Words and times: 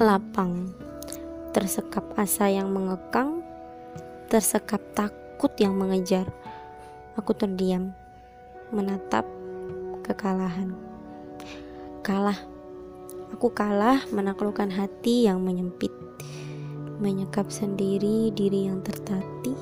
lapang, 0.00 0.72
tersekap 1.52 2.16
asa 2.16 2.48
yang 2.48 2.72
mengekang, 2.72 3.44
tersekap 4.32 4.80
takut 4.96 5.52
yang 5.60 5.76
mengejar. 5.76 6.24
Aku 7.20 7.36
terdiam, 7.36 7.92
menatap 8.72 9.28
kekalahan. 10.00 10.72
Kalah, 12.00 12.40
aku 13.28 13.52
kalah 13.52 14.00
menaklukkan 14.08 14.72
hati 14.72 15.28
yang 15.28 15.44
menyempit, 15.44 15.92
menyekap 16.96 17.52
sendiri 17.52 18.32
diri 18.32 18.72
yang 18.72 18.80
tertatih, 18.80 19.60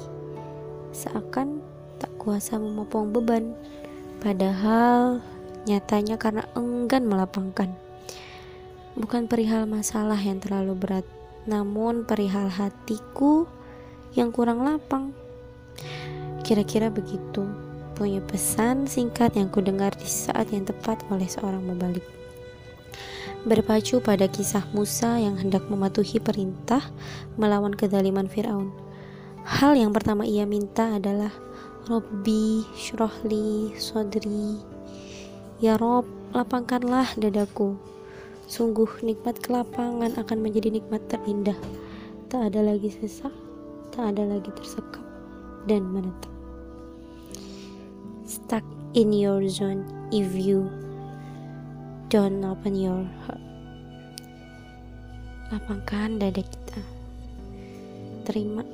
seakan 0.95 1.59
tak 1.98 2.14
kuasa 2.14 2.62
memopong 2.62 3.10
beban, 3.10 3.59
padahal 4.23 5.18
nyatanya 5.66 6.14
karena 6.14 6.46
enggan 6.55 7.10
melapangkan. 7.10 7.88
Bukan 8.98 9.30
perihal 9.30 9.62
masalah 9.70 10.19
yang 10.19 10.43
terlalu 10.43 10.75
berat, 10.75 11.07
namun 11.47 12.02
perihal 12.02 12.51
hatiku 12.51 13.47
yang 14.19 14.34
kurang 14.34 14.66
lapang. 14.66 15.15
Kira-kira 16.43 16.91
begitu, 16.91 17.47
punya 17.95 18.19
pesan 18.19 18.91
singkat 18.91 19.38
yang 19.38 19.55
kudengar 19.55 19.95
di 19.95 20.11
saat 20.11 20.51
yang 20.51 20.66
tepat 20.66 20.98
oleh 21.15 21.30
seorang 21.30 21.62
mubalik. 21.62 22.02
Berpacu 23.47 24.02
pada 24.02 24.27
kisah 24.27 24.66
Musa 24.74 25.15
yang 25.23 25.38
hendak 25.38 25.71
mematuhi 25.71 26.19
perintah 26.19 26.83
melawan 27.38 27.79
kedaliman 27.79 28.27
Firaun. 28.27 28.74
Hal 29.46 29.79
yang 29.79 29.95
pertama 29.95 30.27
ia 30.27 30.43
minta 30.43 30.99
adalah 30.99 31.30
Robbi 31.87 32.66
syrohli 32.74 33.79
sodri 33.79 34.59
Ya 35.62 35.79
Rob, 35.79 36.05
lapangkanlah 36.35 37.15
dadaku 37.15 37.79
Sungguh 38.49 38.88
nikmat 39.04 39.45
kelapangan 39.45 40.16
akan 40.16 40.38
menjadi 40.41 40.73
nikmat 40.73 41.04
terindah. 41.13 41.60
Tak 42.32 42.49
ada 42.49 42.65
lagi 42.65 42.88
sesak, 42.88 43.32
tak 43.93 44.16
ada 44.16 44.24
lagi 44.24 44.49
tersekap 44.57 45.05
dan 45.68 45.85
menetap. 45.85 46.32
Stuck 48.24 48.65
in 48.96 49.13
your 49.13 49.45
zone 49.52 49.85
if 50.09 50.32
you 50.32 50.65
don't 52.09 52.40
open 52.40 52.73
your 52.73 53.05
heart. 53.29 53.45
Lapangkan 55.52 56.16
dada 56.16 56.40
kita. 56.40 56.80
Terima 58.24 58.65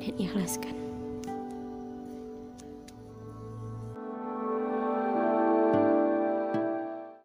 dan 0.00 0.16
ikhlaskan. 0.16 0.87